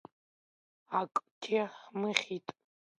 [0.99, 2.47] Акгьы ҳмыхьит.